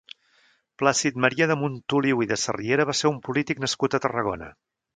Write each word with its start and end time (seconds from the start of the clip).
Plàcid-Maria 0.81 1.47
de 1.51 1.57
Montoliu 1.65 2.25
i 2.25 2.29
de 2.33 2.39
Sarriera 2.45 2.89
va 2.91 2.95
ser 3.03 3.11
un 3.13 3.23
polític 3.29 3.65
nascut 3.67 3.99
a 3.99 4.01
Tarragona. 4.07 4.53